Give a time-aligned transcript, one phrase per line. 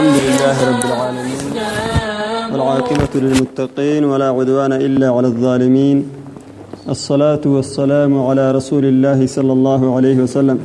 [0.00, 1.40] الحمد لله رب العالمين
[2.52, 5.98] والعاقبة للمتقين ولا عدوان إلا على الظالمين.
[6.88, 10.58] الصلاة والسلام على رسول الله صلى الله عليه وسلم.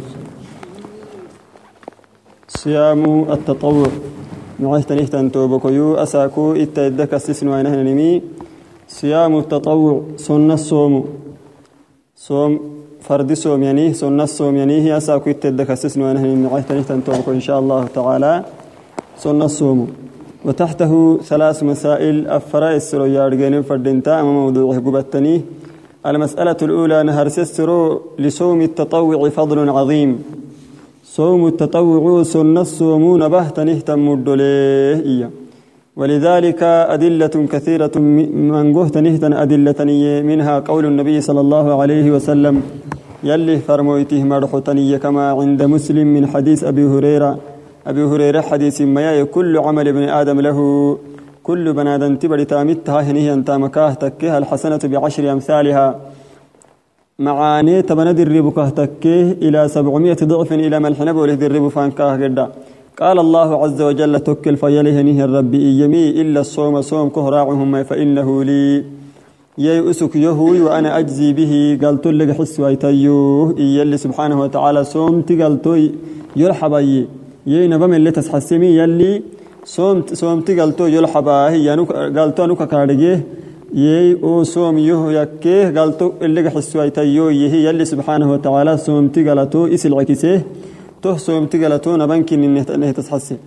[2.48, 3.02] صيام
[3.36, 3.90] التطوع.
[4.60, 8.12] نعيت نهتن توبكيو أساكو إتدك السسن وينهن نمي.
[8.88, 10.94] صيام التطوع سنة الصوم.
[12.16, 12.52] صوم
[13.04, 17.60] فرد صوم يعني سنة الصوم يعني أساكو إتدك السسن وينهن نعيت نهتن توبكو إن شاء
[17.60, 18.34] الله تعالى.
[19.18, 19.88] سنة الصوم
[20.46, 22.28] وتحته ثلاث مسائل.
[22.28, 24.22] أفراء السرو يارجين فردنتا.
[24.22, 25.42] أما موضوعه قبتني
[26.06, 30.24] المسألة الأولى نهر سسرو لصوم التطوع فضل عظيم.
[31.06, 35.30] صوم التطوع سنة الصومون بهت نهتم الدليه
[35.96, 39.80] ولذلك أدلة كثيرة من قهت نهتا أدلة
[40.30, 42.62] منها قول النبي صلى الله عليه وسلم
[43.24, 47.55] يلي فرمويته مرحتني كما عند مسلم من حديث أبي هريرة.
[47.88, 50.60] أبي هريرة حديث ما كل عمل ابن آدم له.
[51.44, 56.00] كل بنادم تبر تامتها هنيه أنت مكاه تكيها الحسنة بعشر أمثالها.
[57.20, 62.46] معاني تبنا دربك تكيه إلى سبعمية ضعف إلى من حنب وله درب فانكاه قدا
[63.00, 68.84] قال الله عز وجل توكل فيله نيه الرب يمي إلا الصوم صوم كهراعهم فإنه لي.
[69.58, 71.54] يأسك يهوي وأنا أجزي به.
[71.84, 73.60] قلت لك حس ويتيوه.
[73.60, 75.74] يلي سبحانه وتعالى صوم تقلتو
[76.36, 77.08] يرحبي
[77.48, 79.22] يينا بمن اللي تسحسمي يلي
[79.66, 81.70] صومت صومت قلتو يلحبا هي
[82.18, 83.24] قلتو نوكا كارجيه.
[83.74, 89.68] يي أو صوم يهو يكيه قلتو اللي حسوا تيو يهي يلي سبحانه وتعالى صومت قلتو
[89.68, 90.46] اسل عكسيه
[91.02, 93.38] تو صومت قلتو نبنكن انه تسحسي.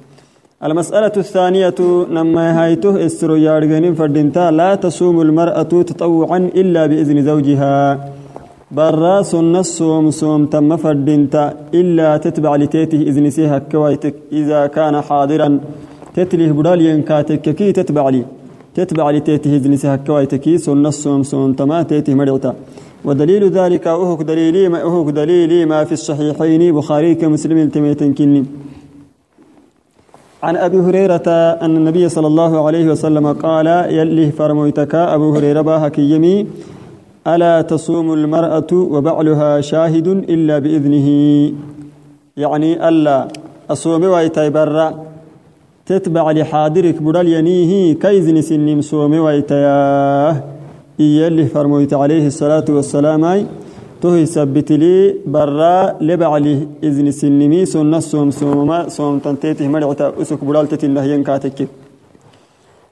[0.65, 7.79] المسألة الثانية نما هايته استرو يارغنين فردنتا لا تصوم المرأة تطوعا إلا بإذن زوجها.
[8.77, 14.15] برا سنة الصوم صوم تم فردنتا إلا تتبع لتيته إذن سيها كويتك.
[14.33, 15.61] إذا كان حاضرا
[16.15, 18.25] تتليه بدال ينكاتك كي تتبع لي.
[18.75, 20.57] تتبع لتيته إذن سيها كويتك.
[20.57, 22.55] سنة الصوم صوم تما تيته مرعتا
[23.05, 28.47] ودليل ذلك أهك دليلي ما أهك دليلي ما في الصحيحين بخاري كمسلم التميتن كنين
[30.43, 31.29] عن أبي هريرة
[31.65, 36.47] أن النبي صلى الله عليه وسلم قال يلي فرميتك أبو هريرة باهك يمي
[37.35, 41.09] ألا تصوم المرأة وبعلها شاهد إلا بإذنه؟
[42.37, 43.29] يعني ألا
[43.71, 44.87] أصوم ويتي برا
[45.87, 50.35] تتبع لحاضرك بدل ينيه كيزن سنم صوم ويتياه
[50.99, 53.47] يلي فرميت عليه الصلاة والسلام
[54.03, 60.87] تهي سبت لي برا لبعلي إذن سنمي سنة صوم صوم صوم تنتيته مرعتا أسك بدالتة
[60.87, 61.59] النهيين كاتك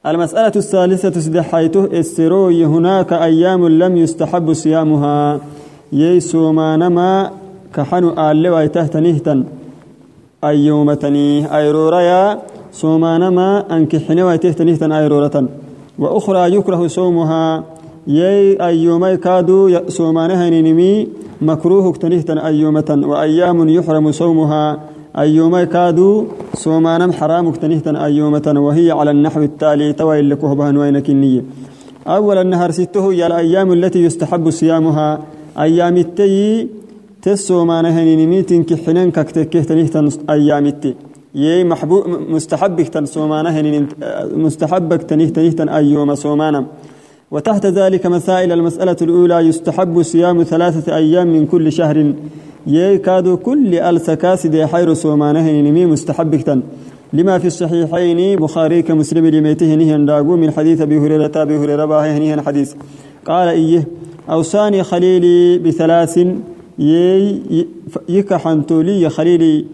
[0.07, 5.41] المسألة الثالثة سدحيته السروي هناك أيام لم يستحب صيامها.
[5.93, 7.31] يسوما نما
[7.75, 9.45] كحنو آل ويته نهتا
[10.45, 12.39] أيومتني أيروريا
[12.73, 15.49] صوما نما أنكحن ويته نهتا أيرورة
[15.99, 17.65] وأخرى يكره صومها.
[18.07, 21.09] يي أيومي كادو صومانها نمي
[21.43, 24.79] مكروه تنهتا أيومة وأيام يحرم صومها.
[25.19, 31.45] أيومي كادو صومانم حرام تنهتا أيومة وهي على النحو التالي توي اللي كهبان وينك النية
[32.07, 35.09] أولا نهر سته هي الأيام التي يستحب صيامها.
[35.59, 36.69] أيام التي
[37.23, 40.95] تسومانها نمي تنكحنن ككتكه تنهتا أيام التي.
[41.35, 43.61] يي محبوب مستحبك تنسومانها
[44.45, 46.67] مستحبك تنهتا أيوم صومانم
[47.31, 52.13] وتحت ذلك مسائل المسألة الأولى يستحب صيام ثلاثة أيام من كل شهر.
[52.67, 56.61] يكاد كل ألسكاس دي حير سومانه نمي مستحب
[57.13, 62.19] لما في الصحيحين بخاري كمسلم لميته نهن داقو من حديث أبي هريرة أبي هريرة باهي
[62.19, 62.75] نهن حديث.
[63.27, 63.89] قال إيه
[64.31, 66.19] أوصاني خليلي بثلاث
[68.09, 69.65] يكحنتو لي خليلي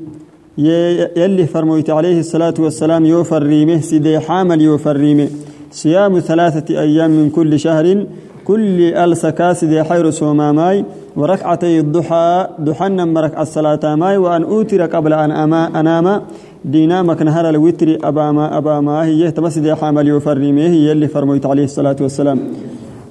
[0.59, 5.29] يلي فرميت عليه الصلاة والسلام يوفر ريمه سيدي حامل يوفر ريمه.
[5.73, 8.07] صيام ثلاثة أيام من كل شهر
[8.45, 10.85] كل ألسكاس دي حير سوماماي
[11.17, 16.23] وركعتي الضحى دحنا مرك الصلاة ماي وأن أوتر قبل أن أما أنام.
[16.65, 22.39] دينامك نهر الوتر أباما أباما هي تمسد حامل يفرميه هي اللي فرميت عليه الصلاة والسلام.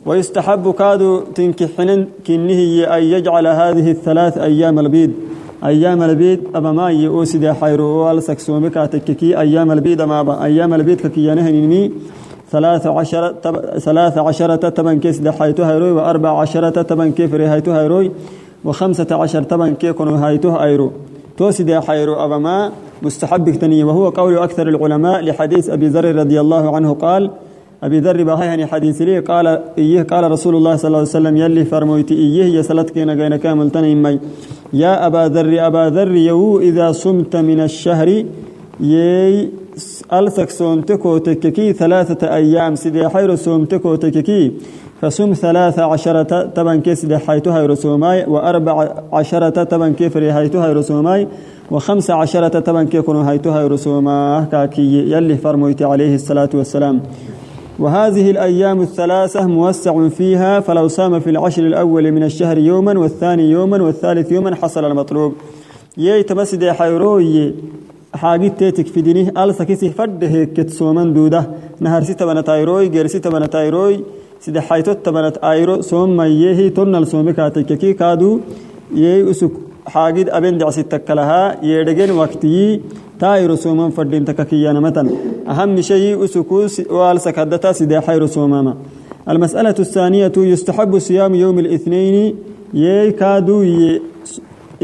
[0.06, 5.12] ويستحب كادو تنكحن كنه أن يجعل هذه الثلاث أيام البيض.
[5.66, 11.34] أيام البيض أبا ما يؤسد حيرو والسك سومك تككي أيام البيض ما أيام البيض ككي
[11.36, 11.92] نهنمي
[12.52, 13.36] ثلاث عشرة
[14.18, 18.12] عشرة تبن كيس دحيتها هيروي وأربع عشرة تبن كيف رهيتها هيروي
[18.66, 20.92] وخمسة عشر تبن كيف كانوا هيتها هيرو
[21.38, 22.72] توسد حيرو أبا ما
[23.02, 27.32] مستحب تني وهو قول أكثر العلماء لحديث أبي ذر رضي الله عنه قال
[27.84, 31.66] أبي ذر بهاي حديث لي قال إيه قال رسول الله صلى الله عليه وسلم يلي
[31.66, 34.20] فرمويت إيه يسلتك نجينا كامل تنمي
[34.74, 38.26] يا أبا ذر أبا ذر يو إذا صمت من الشهر
[38.80, 39.50] يي
[40.14, 44.52] ألسك سومتكو تككي ثلاثة أيام سيدي حير سومتكو تككي
[45.02, 51.28] فسم ثلاثة عشرة تبن كيس حيتها رسوماي وأربع عشرة تبن كيف ريحيتها رسوماي
[51.72, 57.02] وخمس عشرة تبن كيكون هيتها رسوما كاكي يلي فرميت عليه الصلاة والسلام.
[57.80, 63.84] وهذه الأيام الثلاثة موسع فيها فلو سام في العشر الأول من الشهر يوما والثاني يوما
[63.84, 65.34] والثالث يوما حصل المطلوب.
[65.98, 67.54] يي تمسد حيروي.
[68.14, 71.50] حاجت تيتك في دينه ألسا كيسي فد هيك سومن دودة
[71.80, 74.04] نهر ستة بنا تايروي غير ستة بنا تايروي
[74.40, 78.40] سيد حيتو تبنت ايرو سوم ما يهي تنل سومكاتك كي كادو
[78.96, 79.52] يي اسك
[79.86, 82.82] حاجد أبن دعسي تكلها يدقين وقتي
[83.20, 85.08] تايرو سومان فردين تككيانا متن
[85.50, 88.74] أهم شيء أسكوس والسكدتا سيدا حيرو سوماما
[89.30, 92.36] المسألة الثانية يستحب صيام يوم الاثنين
[92.74, 94.02] يكادو ي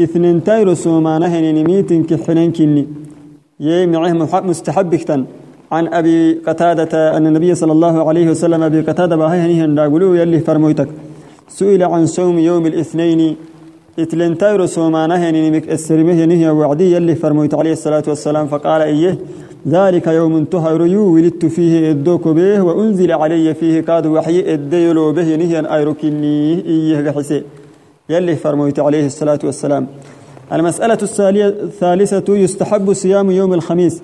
[0.00, 2.84] اثنين تايرو سومانا هنين ميتن كحنين كني
[3.60, 5.24] يي معه مستحب كتن
[5.72, 10.40] عن أبي قتادة أن النبي صلى الله عليه وسلم أبي قتادة باهي هنيهن داقلو يلي
[10.40, 10.88] فرمويتك.
[11.48, 13.36] سئل عن صوم يوم الاثنين.
[13.98, 18.46] اتلنتايرو سومانه يعني نمك السرمه يعني وعدي يلي فرميت عليه الصلاة والسلام.
[18.46, 19.18] فقال إيه؟
[19.68, 25.36] ذلك يوم انتهر يو ولدت فيه الدوك به وأنزل علي فيه قاد وحي الديلو به
[25.36, 27.42] نهيا أيركني إيه حسي
[28.10, 29.86] يلي فرميت عليه الصلاة والسلام.
[30.52, 34.02] المسألة الثالثة يستحب صيام يوم الخميس.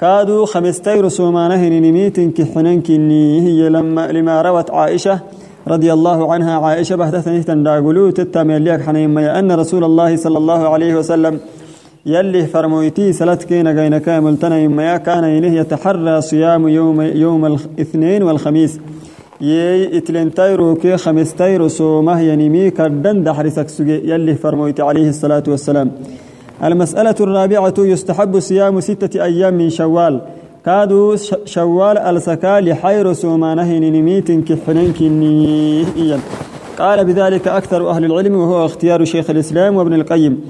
[0.00, 5.20] كادوا خمستير سومانه نميت كحنن كني هي لما لما روت عائشة
[5.68, 6.58] رضي الله عنها.
[6.58, 11.40] عائشة بهتثني تنداغلو تتامي ليك حنيم أن رسول الله صلى الله عليه وسلم
[12.06, 18.78] يلي فرمويتي سلتكين غين كامل تنين كان ينه يتحرى صيام يوم يوم الاثنين والخميس.
[19.40, 25.90] يي اتلنتايرو كي خمستايرو سومه ينمي كردن دحرسك سجي يلي فرمويتي عليه الصلاة والسلام
[26.64, 30.20] المسألة الرابعة يستحب صيام ستة أيام من شوال
[30.64, 36.18] كادو شوال السكال حير سومانه نميت كحنين كنيئيا
[36.78, 40.40] قال بذلك أكثر أهل العلم وهو اختيار شيخ الإسلام وابن القيم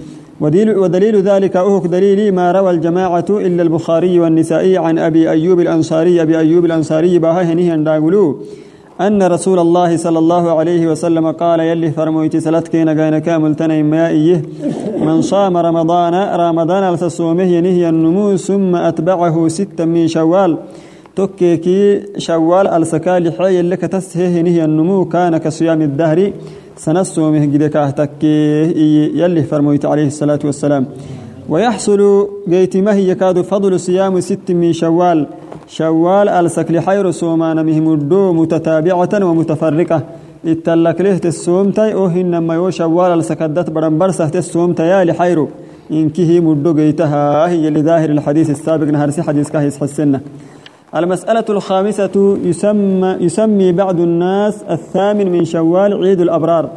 [0.41, 6.39] ودليل ذلك أهك دليل ما روى الجماعة إلا البخاري والنسائي عن أبي أيوب الأنصاري أبي
[6.39, 8.41] أيوب الأنصاري باها هنيها داقلوه
[9.01, 14.43] أن رسول الله صلى الله عليه وسلم قال يلي فرمويت سلتكين غين كامل تنين مائية.
[15.01, 20.57] من صام رمضان رمضان التصومه ينهي النمو ثم أتبعه ستا من شوال.
[21.17, 26.33] تكيكي شوال السكال حي لك تسهه نهي النمو كان كصيام الدهر.
[26.77, 28.37] سنصومه قد كاهتكي
[29.21, 30.87] يلي فرمويت عليه الصلاة والسلام.
[31.49, 35.27] ويحصل جيت ما هي يكاد فضل صيام ست من شوال.
[35.67, 40.03] شوال السكل حير سومان مهمدو متتابعة ومتفرقة
[40.47, 45.49] اتلك له تسومتي أو انما يو شوال السكدت برنبر سهت السومتي يا لحيرو
[45.93, 50.21] إنكه مدو جيتها هي لظاهر الحديث السابق نهرسي حديث كهيس حسنة
[50.97, 56.71] المسألة الخامسة يسمى, يسمي بعض الناس الثامن من شوال عيد الأبرار.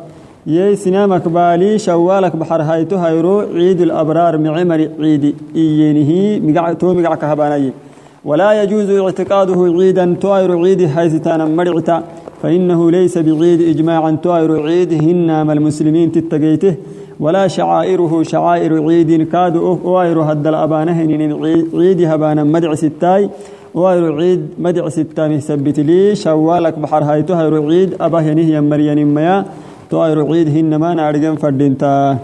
[0.47, 7.15] يي سنامك بالي شوالك بحر هايتو هيرو عيد الأبرار معمر عيد إيينه مقع تو مقع
[8.27, 11.97] ولا يجوز اعتقاده عيدا توير عيد حيث مرعتا
[12.41, 16.75] فإنه ليس بعيد إجماعا توير عيد هنام المسلمين تتقيته
[17.19, 21.11] ولا شعائره شعائر عيد كاد أوير هد الأبانهن
[21.79, 23.29] عيد هبانا مدع ستاي
[23.73, 29.45] وير عيد مدع ستاني سبت لي شوالك بحر هايتو هير عيد أباه ينهي مريان ميا
[29.91, 32.17] توير عيد هنما نارجن فردينتا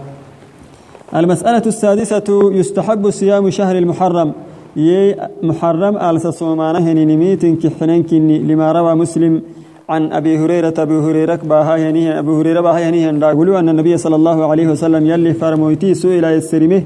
[1.16, 2.28] المسألة السادسة
[2.60, 4.32] يستحب صيام شهر المحرم.
[4.76, 9.42] يي محرم آل سصومانه نميت كحنين كني لما روى مسلم
[9.88, 10.74] عن أبي هريرة.
[10.78, 15.32] أبي هريرة باها ينيه أبي هريرة باها ينيه أن النبي صلى الله عليه وسلم يلي
[15.34, 16.82] فرمويتي سئل يسرمه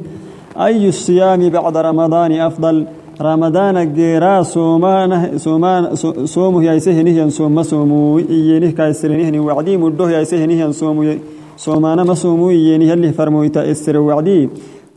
[0.57, 2.87] أي الصيام بعد رمضان أفضل؟
[3.21, 10.73] رمضان غيرا سومان سومان صومه يسه نهي صوم صومو ينه كايسرنه وعدي مدو يسه نهي
[10.73, 11.15] صومو
[11.57, 14.49] صومان ما صومو ينه يلي فرمويتا اسر وعدي.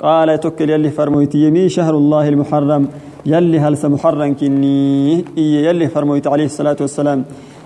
[0.01, 2.88] قال توكل يلي فرمويت يمي شهر الله المحرم
[3.25, 7.24] يلي هل محرم كني؟ يلي فرمويت عليه الصلاة والسلام.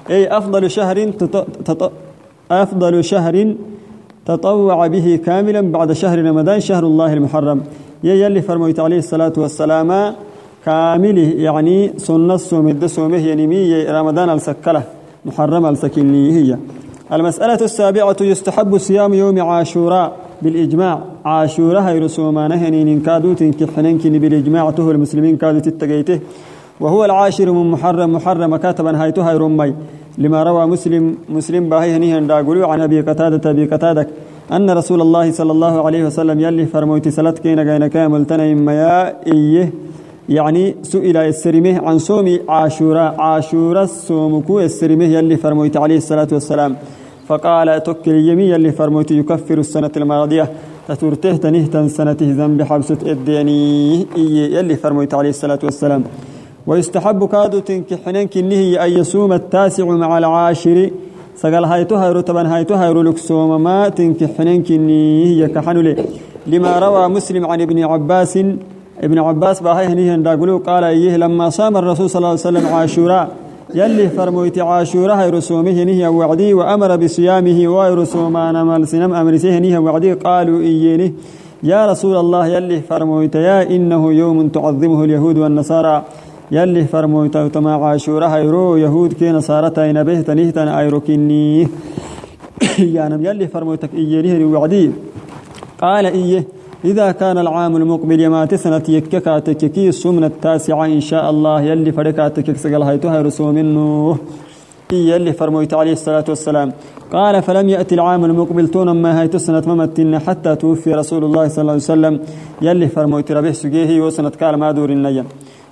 [0.10, 0.98] أي أفضل شهر.
[2.52, 3.56] أفضل شهر
[4.26, 7.60] تطوع به كاملا بعد شهر رمضان شهر الله المحرم.
[8.04, 10.14] يلي فرمويت عليه الصلاة والسلام
[10.66, 14.84] كامله يعني سنة صوم الدسومه يعني مي رمضان السكلة
[15.26, 16.58] محرم السكني هي.
[17.14, 21.02] المسألة السابعة يستحب صيام يوم عاشوراء بالإجماع.
[21.26, 26.20] عاشورة هي رسومانه هنين كادو تنكحنن كن بالإجماع تهو المسلمين كادو تتقيته.
[26.80, 29.74] وهو العاشر من محرم محرم كاتبا هايتو هاي رمي.
[30.18, 34.08] لما روى مسلم مسلم باهي هنيهن داقلو عن أبي قتادة أبي قتادك.
[34.52, 39.24] أن رسول الله صلى الله عليه وسلم يلي فرموتي سلت كينا كينا كامل تنين ميا
[39.28, 39.72] إيه.
[40.30, 46.76] يعني سئل السرمه عن صوم عاشوراء عاشوراء صومكو السرمه يلي فرميت عليه الصلاة والسلام.
[47.28, 50.50] فقال تكل يمي يلي فرميت يكفر السنة الماضية.
[50.88, 54.06] تتورته تنهتن سنته ذنب حبسة الديني.
[54.56, 56.04] يلي فرميت عليه الصلاة والسلام.
[56.68, 60.90] ويستحب كادو تنكحنن كنه أن يصوم التاسع مع العاشر.
[61.36, 65.96] سقال هايتو هايرو طبعا هايتو هايرو لكسوم ما تنكحنن كنه يكحنو
[66.48, 68.40] لما روى مسلم عن ابن عباس
[69.04, 73.30] ابن عباس باهي هنيه داقلو قال إيه لما صام الرسول صلى الله عليه وسلم عاشوراء
[73.74, 80.60] يلي فرمويت عاشوراء يرسومه نيه وعدي وأمر بصيامه ويرسومان مال سنم أمرسيه نيه وعدي قالوا
[80.62, 81.12] إيينه.
[81.64, 86.04] يا رسول الله يلي فرمويت يا إنه يوم تعظمه اليهود والنصارى.
[86.52, 91.68] يلي فرمويت تما عاشوراء يرو يهود كي نصارى تين به تنهتن أيركني
[92.96, 94.92] يا نم يلي فرمويتك إيينه وعدي.
[95.82, 96.55] قال إيه
[96.86, 102.58] إذا كان العام المقبل يما تسنة يككاتك كي سمن التاسعة إن شاء الله يلي فركاتك
[102.58, 104.18] سقل هيتها رسو منه.
[104.92, 106.70] يلي فرميت عليه الصلاة والسلام.
[107.14, 111.62] قال فلم يأتي العام المقبل تون ما هي تسنة ممتن حتى توفي رسول الله صلى
[111.62, 112.20] الله عليه وسلم.
[112.62, 115.26] يلي فرميت ربه سجيه وسنة قال ما دور النيم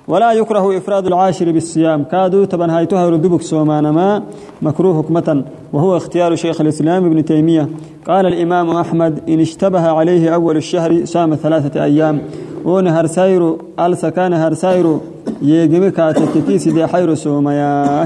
[0.07, 2.03] ولا يكره إفراد العاشر بالصيام.
[2.03, 4.23] كادو تبن هاي تهر دبك سومان ما
[4.61, 5.43] مكروه حكمة
[5.73, 7.69] وهو اختيار شيخ الإسلام ابن تيمية.
[8.07, 12.21] قال الإمام أحمد إن اشتبه عليه أول الشهر صام ثلاثة أيام.
[12.65, 15.01] ونهر سايرو ألسا كان هر سايرو
[15.41, 18.03] يجمي كاتككيس دي حير سوميا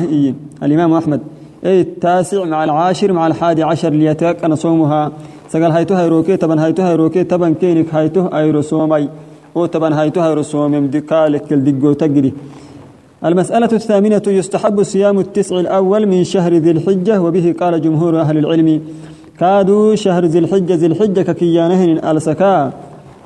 [0.64, 1.22] الإمام أحمد
[1.66, 5.12] أي التاسع مع العاشر مع الحادي عشر ليتيقن صومها.
[5.50, 9.10] سقال هايتو هيروكي تبن هايتو هيروكي تبن كينك هايتو هيرو سومي
[9.62, 12.32] وطبعا هايتو هاي رسوم دقالك الدقو تقري.
[13.26, 18.70] المسألة الثامنة يستحب صيام التسع الأول من شهر ذي الحجة وبه قال جمهور أهل العلم
[19.40, 22.72] كادوا شهر ذي الحجة ذي الحجة ككيانهن ألسكا.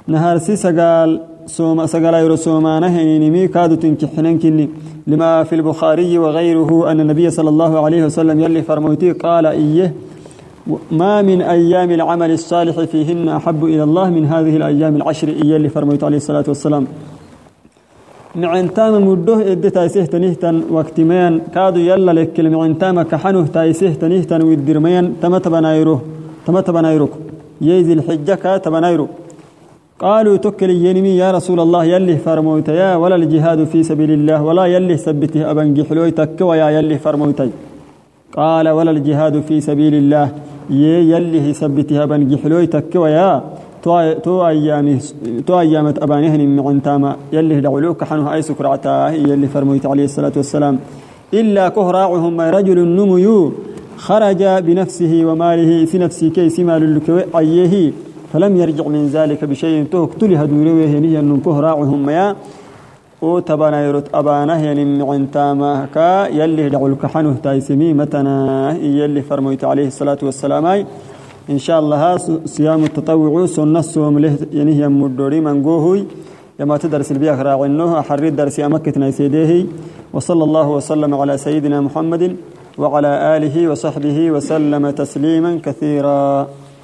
[0.07, 1.09] نهار سي سقال
[1.45, 4.67] سوم سقال يرو سومانهن مي كادوا تنكحنن
[5.07, 9.93] لما في البخاري وغيره أن النبي صلى الله عليه وسلم يلي فرموتي قال إيه
[10.91, 15.69] ما من أيام العمل الصالح فيهن أحب إلى الله من هذه الأيام العشر إيا اللي
[15.69, 16.87] فرميت عليه الصلاة والسلام.
[18.35, 21.39] معنتام مده إد تايسه تنهتن وقتمين.
[21.53, 25.99] كادو يلا لك المعنتام كحنه تايسه تنهتن والدرمين تمت بنايرو
[26.45, 27.11] تمت بنايروك
[27.61, 29.07] يزي الحجة كاتب بنايرو
[29.99, 34.65] قالوا تكل ينمي يا رسول الله يلي فرموت يا ولا الجهاد في سبيل الله ولا
[34.65, 37.49] يلي سبته أبن جحلوي تكوى يا يلي فرموتي
[38.33, 40.31] قال ولا الجهاد في سبيل الله.
[40.71, 43.43] يلي سبتها بن جحلوي تكوى يا.
[44.23, 44.99] تو أيام
[45.47, 47.15] تو أيامت أبانهن من تاما.
[47.33, 50.79] يلي دعلوك حنه أي سكرعتا يلي فرميت عليه الصلاة والسلام.
[51.33, 53.51] إلا كهراعهم رجل نميو
[53.97, 57.91] خرج بنفسه وماله في نفسه كي سمال لكوي أيه
[58.33, 59.83] فلم يرجع من ذلك بشيء.
[59.91, 62.35] تقتل هدوروه نيا أن كهراعهم يا.
[63.21, 70.17] وتبانا يرت أبانه يعني معنتاما كا يلي دعلوك حنه تايسمي متنا يلي فرميت عليه الصلاة
[70.23, 70.65] والسلام
[71.49, 76.03] إن شاء الله صيام التطوع سنة صوم له يعني هي مدوري من جوهي
[76.59, 79.65] لما تدرس البيع راعنه حريت درس أمكتنا سيديه
[80.13, 82.35] وصلى الله وسلم على سيدنا محمد
[82.77, 86.47] وعلى آله وصحبه وسلم تسليما كثيرا.